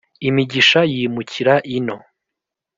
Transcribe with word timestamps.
Imigisha 0.27 0.79
yimukira 0.93 1.55
ino. 1.77 1.97